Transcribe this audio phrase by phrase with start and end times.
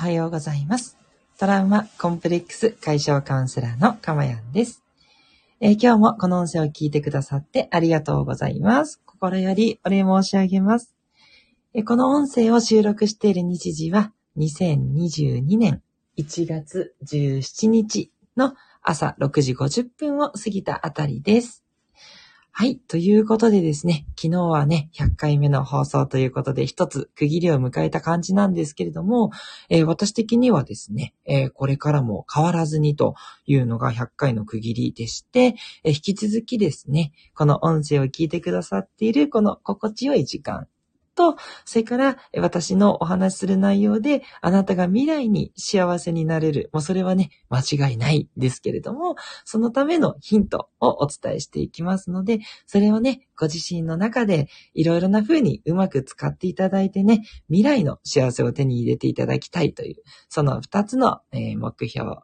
[0.00, 0.96] はようございます。
[1.38, 4.82] トラウマコンプレックス解消カウンセラーのかまやんです、
[5.60, 9.02] えー、今日もこの音声を聞いてくださってありがとうございます。
[9.04, 10.94] 心よりお礼申し上げます。
[11.74, 15.82] えー、この音声を収録している日時は2022年
[16.16, 21.62] 1月17日の朝6時50分を過ぎたあたりです。
[22.52, 22.78] はい。
[22.78, 29.30] ということでですね、昨日はね、100回目の放送ということで、一つ区切りを迎えた感じなんですけれども、
[29.68, 33.14] えー、私的にはですね、えー、これからも変わらずにと
[33.46, 40.66] いうのが100回の区切りでして、えー、引き続きですね、この音声を聞いてくださっているこの心地よい時間、
[41.14, 46.70] と、それから私のお話しする内容で、あなたが未来に幸せになれる。
[46.72, 59.96] もうそれはね、間違いないですけれども、そのためのヒントをお伝えしていきますので、それをね、ご自身の中でいろいろな風にうまく使っていただいてね、未来の幸せを手に入れていただきたいという、
[60.28, 62.16] その二つの、目標、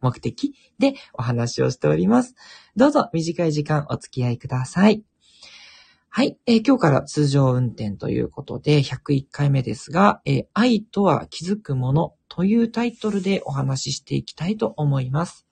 [0.00, 2.34] 目的でお話をしております。
[2.76, 5.02] どうぞ短い時間お付き合いください。
[6.10, 15.46] はい、えー、今日から通常運転ということで、101回目ですが、えー、愛とは気づくものというタイトルでお話ししていきたいと思います。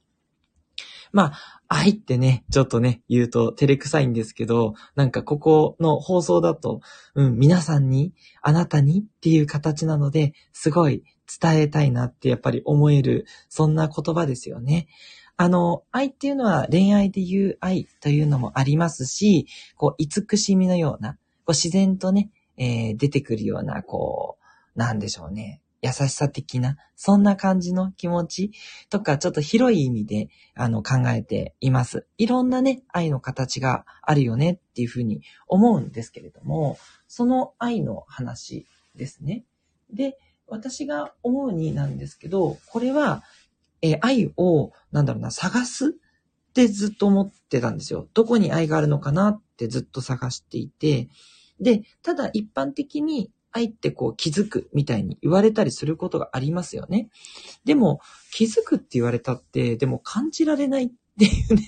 [1.12, 6.80] まあ、愛ってね、ちょっとね、言うと照れくさいんですけど、なんかここの放送だと、
[7.14, 11.04] うん、皆さんに、あなたにっていう形なので、すごい
[11.40, 14.88] 伝えたいなってやっぱり思える、そんな言葉ですよね。
[15.36, 24.38] あの、愛っていうのは恋愛で言う愛というのもありますし、こう、慈しみのような、こう自然とね、えー、出てくるような、こ
[24.74, 25.60] う、なんでしょうね。
[25.82, 28.50] 優しさ的な、そんな感じの気持ち
[28.88, 32.06] とか、ちょっと広い意味で、あの、考えています。
[32.16, 39.44] いろんなね、愛の形があるよねっていうふうに思うんですけれども、その愛の話ですね。
[39.92, 40.16] で、
[40.48, 43.22] 私が思うになんですけど、これは
[43.90, 48.08] えー、愛を、なんだろうな、探すってずっと思ってたんですよ。
[48.14, 51.08] どこに愛があるのかなってずっと探していて、
[51.60, 57.08] で、ただ一般的に愛ってこう気づくみたいに言われたりすることがありますよね。
[57.64, 58.00] でも、
[58.32, 61.62] 気づくって言われたって、でも感じられないっていうね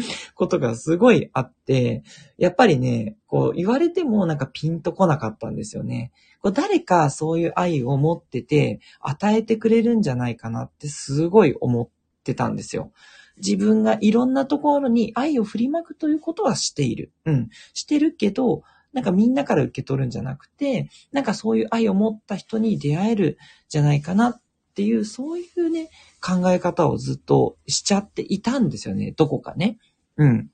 [0.34, 2.02] ことがすごいあって、
[2.38, 6.12] やっぱりね、こう言われてもなんかピンとこなかったんですよね。
[6.40, 11.88] こう誰かそういう愛を持ってて与えてくれるんじゃないかなってすごい思っ
[12.24, 12.92] てたんですよ。
[13.36, 17.12] 自分がいろんなところに愛を振りまくということはしている。
[17.24, 17.48] うん。
[17.74, 18.62] してるけど、
[18.92, 24.42] なんかみんなから受け取るんじゃなくて、なんかそういう愛を持った人に出会えるじゃないかなっ
[24.74, 25.90] ていう、そういうね、
[26.20, 29.12] 考え方をずっとしちゃっていたんですよね。
[29.12, 29.78] どこかね。
[30.20, 30.50] うん。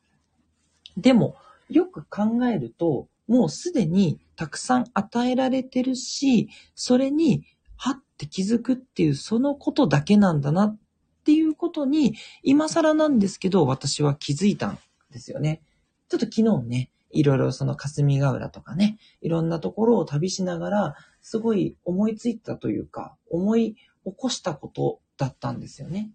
[0.97, 1.37] でも、
[1.69, 7.45] よく考えると、もうすでにたくさん与えられてるし、それに、
[7.77, 10.79] はって気づくっていう、そのことだけなんだなっ
[11.25, 14.79] ていうことに、今更なんですけど、私は気づいたん
[15.11, 15.61] ですよね。
[16.09, 23.81] ちょっと昨日ね、いろいろその霞ヶ浦とかね、いろんなところを旅しながら、すごい思いついたというか、思い起
[24.17, 26.13] こしたことだったんですよね。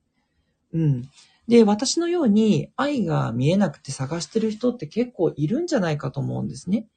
[0.73, 1.09] うん。
[1.47, 6.88] で、私のように愛が見えなくて探してる人って結構いるんじゃないかと思うんですね。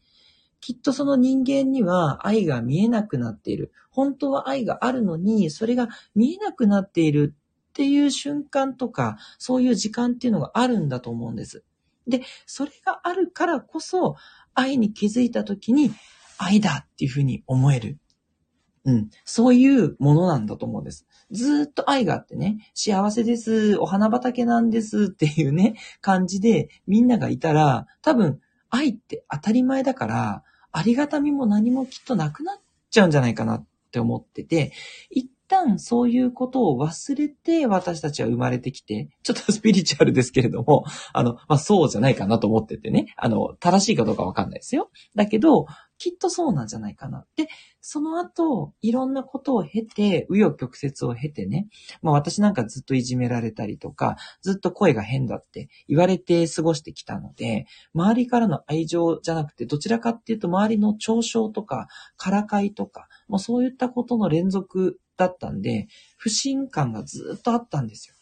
[0.61, 3.73] きっとその人間には愛が見えなくなっている。
[3.91, 7.35] 本当は愛があるのに、それが見えなくなっている
[7.69, 11.65] っていう瞬間とか、そういう時間っていうのがあるんだと思うんです。
[12.07, 14.17] で、それがあるからこそ、
[14.55, 15.91] 愛に気づいた時に、
[16.39, 17.99] 愛だっていうふうに思える。
[18.85, 19.11] うん。
[19.25, 21.07] そういうものなんだと思うんです。
[21.31, 28.41] ずっと愛があってね、幸せです、お花畑なんですっていうね、感じでみんながいたら、多分
[28.71, 30.43] 愛って当たり前だから、
[30.73, 34.73] ありがたみも何もきっとなくなっちゃうんじゃないかなって思ってて、
[35.11, 44.91] 一旦そういうことを忘れて私たちは生まれてきて、ちょっとスピリチュアルですけれども、あの、まあ、そうじゃないかなと思っててね、あの、正しいかどうかわかんないですよ。
[45.15, 45.67] だけど、
[46.05, 47.25] きっとそうなんじゃないかな。
[47.35, 47.49] で、
[47.81, 51.67] その後、いろんなことを経て、紆余曲折を経てね、
[52.03, 57.65] まあ私なんかずっといじめられたりとか、ずっと声が変だって言われて過ごしてきたので、
[57.95, 61.89] 周りからの愛情じゃなくて、どちらかっていうと周りの嘲笑とか、
[62.19, 65.89] からかいとか、もうそういったことの連続だったんで、
[66.19, 68.15] 不信感がずっとあったんですよ。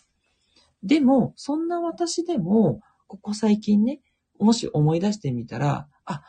[0.85, 2.79] でも、そんな私でも、
[3.09, 4.01] ここ最近ね、
[4.39, 6.23] もし思い出してみたら、あ、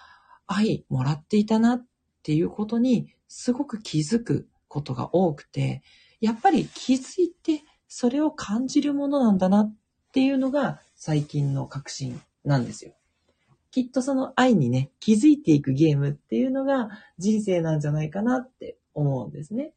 [0.54, 1.86] 愛もらっていたなっ
[2.24, 5.82] ていうことにすごく気づくことが多くて、
[6.20, 9.76] やっぱり気づいてそれを感じるものなんだなっ
[10.12, 12.94] ていうのが最近の確信なんですよ。
[13.72, 19.74] きっとその愛にね、気づいていくゲームっていうのが人生なんじゃないかなって思うんですね。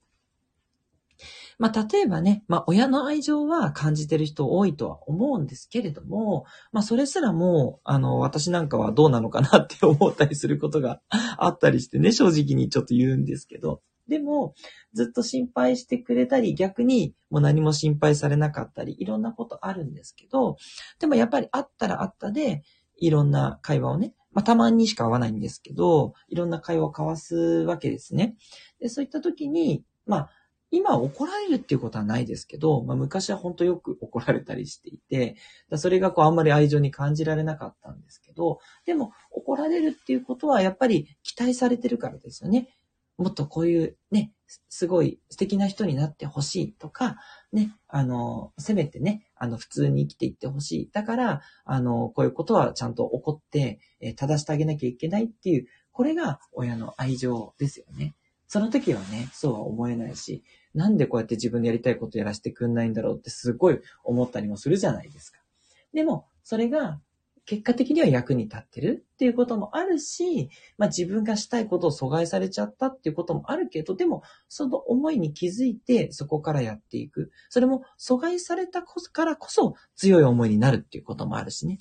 [1.59, 11.01] まあ、例えばね、まあ、親の愛情は感じてる人多いとは思うんですけれども、まあ、それすらも、あの、私なんかはどうなのかなって思ったりすることが
[11.39, 14.55] あったりしてね、正直にちょっと言うんですけど、でも、
[14.93, 20.57] ずっと心配してくれたり、逆にもう何も心配されなかったり、いろんなことあるんですけど、
[21.01, 22.63] でもやっぱりあったらあったで、
[22.99, 28.37] いろんな会話をね、まあ、たまにしか会わないんですけど、いろんな会話を交わすわけですね。
[28.81, 30.31] で、そういった時に、まあ、
[30.71, 35.37] 今怒られるっていうことはないですけど、まあ、昔は本当よく怒られたりしていて、
[35.77, 42.69] それがこうあんまり愛情に感じられなかったんですけど、でも怒られるっていうことはやっぱり期待されてるからですよね。
[43.17, 44.33] もっとこういうね、
[44.69, 47.17] すごい素敵な人になってほしいとか、
[47.53, 50.91] ね、あの、せめてね、あの、普通に生きていってほしい。
[50.93, 53.81] だから、あの、こういうことはちゃんと怒って、
[54.17, 58.15] 正してあげなきゃいけないっていう、これが親の愛情ですよね。
[58.49, 60.43] その時はね、そうは思えないし、
[60.75, 65.39] なんでこうやって自分でやりたいことやらせてくんないんだろうってすごい思ったりもするじゃないですか。
[65.93, 67.01] でも、それが
[67.47, 77.31] 結果的には役に立ってるっていうこともあるし、まあ自分がしたいことを阻害されちゃったっていうこともあるけど、でもその思いに気づいてそこからやっていく。
[77.49, 81.79] それも阻害されたからこそ強い思いになるっていうこともあるしね。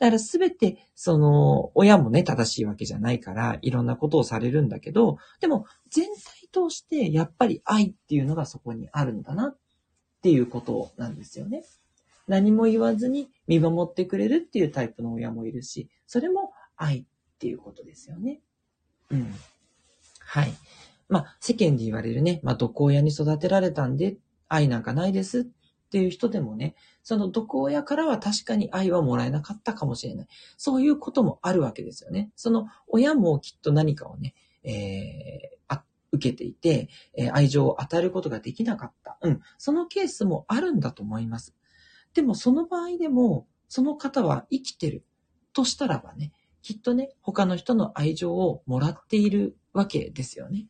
[0.00, 9.56] だからすべて、その、親もね、正しいわけじゃないから、いろんなことをされるんだけど、でも全体通してやっぱり愛っていうのがそこにあるんだなっ
[10.22, 11.64] ていうことなんですよね。
[12.26, 17.04] 何も言わずに見守ってくれるっていうタイプの親もいるし、それも愛っ
[17.38, 18.40] ていうことですよね。
[19.10, 19.34] うん。
[20.20, 20.54] はい。
[21.10, 24.16] まあ、世間で言われるね、まあ、毒親に育てられたんで、
[24.48, 25.44] 愛なんかないですっ
[25.90, 30.26] っていう人でもね、その毒親からは確かに愛はもらえなかったかもしれない。
[30.56, 32.30] そういうこともあるわけですよね。
[32.36, 35.60] その親もきっと何かをね、えー、
[36.12, 39.18] 受けていて、えー、愛情を与えることができなかった。
[39.22, 39.40] うん。
[39.58, 41.54] そのケースもあるんだと思います。
[42.14, 45.04] でもその場合でも、その方は生きてる
[45.52, 46.32] としたらばね、
[46.62, 50.66] きっとね、他の人の愛情をもらっているわけですよね。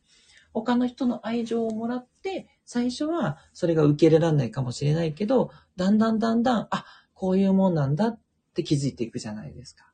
[0.53, 8.19] 他の人の愛情をもらって、最初はそれが受け入れられないかもしれないけど、だんだんだんだん、あ、こういうもんなんだっ
[8.53, 9.91] て気づいていくじゃないですか。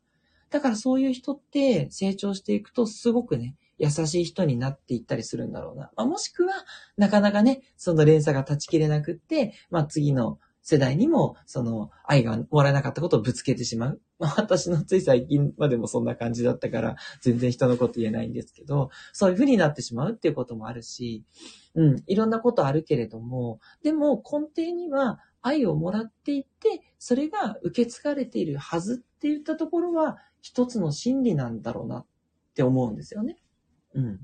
[0.51, 5.89] だからそういう人って成長していくとすごくね、優しい人になっていったりするんだろうな。
[5.95, 6.53] まあ、もしくは、
[6.97, 10.37] なかなかね、その連鎖が断ち切れなくって、まあ、次の
[10.69, 14.01] 世代にも、その、愛がもらえなかったことをぶつけてしまう。
[14.19, 21.23] まあ、私のつい最近までもそんな感じだったから、全然人のこと言えないんですけど、そういう風になってしまうっていうこともあるし、
[21.73, 32.05] うん、いろんなことあるけれども、でも根底には愛をもらっていて、それが受け継がれているはずって言ったところは、一つの真理なんだろうなっ
[32.55, 33.37] て思うんですよね。
[33.93, 34.19] うん。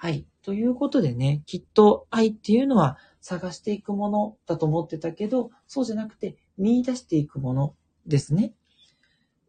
[0.00, 0.26] はい。
[0.42, 7.74] ということでね、きっと愛っていうのは探していくものだと思ってたけど、そうじゃなくて見出していくもの
[8.06, 8.54] ですね。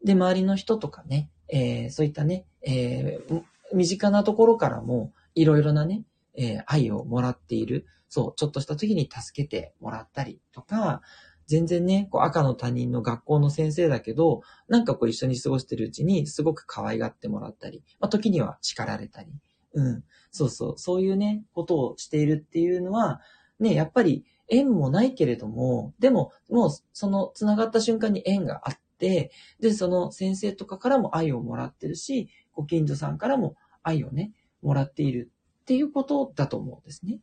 [0.03, 3.43] で、周りの人とかね、えー、そういったね、えー、
[3.75, 6.01] 身近なところからもいろいろなね、
[6.35, 7.85] えー、愛をもらっている。
[8.07, 11.03] そう、ちょっとした時に助けてもらったりとか、
[11.45, 19.31] 全然ね、こう赤の他人の学校の先生だけど、なんかこう一緒に過ごしてるうちにすごく可愛がってもらったり、まあ、時には叱られたり、
[19.73, 20.03] うん。
[20.31, 23.21] そうそう、そういうね、ことをしているっていうのは、
[23.59, 37.19] ね、やっぱり縁もないけれども、でも、もうその繋がった瞬間に縁があって、で、その先生とかからも愛をもらってるし、ご近所さんからも愛をね、もらっているっていうことだと思うんですね。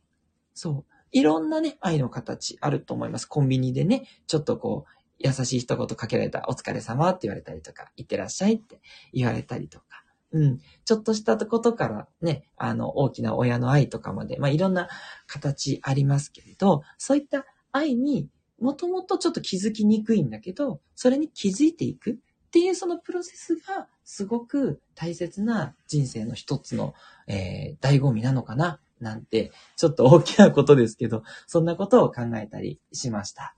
[0.53, 0.93] そう。
[1.11, 3.25] いろんなね、愛の形あると思います。
[3.25, 8.81] コンビニでね、ちょっとこう、優しい一言かけられた、お疲れ様って言われたりとか、いってらっしゃいって
[9.13, 9.85] 言われたりとか、
[10.33, 10.59] うん。
[10.83, 14.89] ちょっとしたことからね、あの、大きな親の愛とかまで、まあ、いろんな
[15.25, 18.27] 形ありますけれど、そういった愛に
[18.59, 22.15] もともとちょっと気づきにくいんだけど、それに気づいていくっ
[22.51, 26.93] ていうそのプロセスがすごく大切な人生の一つの、
[27.27, 33.55] えー、醍醐味なのかななんて、ちょっと大きなことですけど、そんなことを考えたりしました。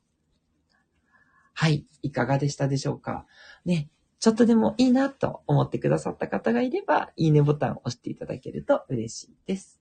[1.54, 1.86] はい。
[2.04, 3.26] いかがでしたでしょうか？
[3.66, 3.90] ね。
[4.20, 9.80] ちょっとでもいいなと思ってくださった方がいれば、いいねボタンを押していただけると嬉しいです。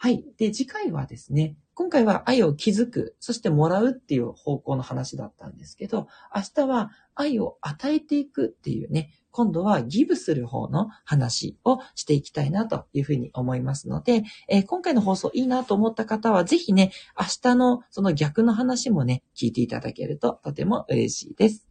[0.00, 0.24] はい。
[0.36, 21.67] で、次回はですね、今回は愛を気づく、そしてもらうっていう方向の話だったんですけど、明日は愛を与えていくっていうね、今度はギブする方の話をしていきたいなというふうに思いますので、えー、今回の放送いいなと思った方は、ぜひね、明日のその逆の話もね、聞いていただけるととても嬉しいです。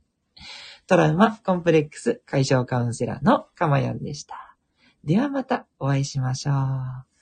[0.87, 4.55] トラウマコンプレックス解消カウンセラーのかまやんでした。
[5.03, 7.16] ではまたお会いしましょう。